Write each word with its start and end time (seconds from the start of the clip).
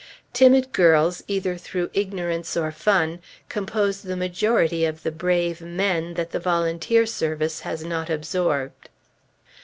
Timid 0.33 0.71
girls, 0.73 1.23
either 1.27 1.57
through 1.57 1.91
ignorance 1.93 2.57
or 2.57 2.71
fun, 2.71 3.19
compose 3.49 4.01
the 4.01 4.15
majority 4.15 4.83
of 4.83 5.03
the 5.03 5.11
brave 5.11 5.61
"men" 5.61 6.15
that 6.15 6.31
the 6.31 6.39
volunteer 6.39 7.05
service 7.05 7.59
has 7.59 7.83
not 7.85 8.09
absorbed. 8.09 8.89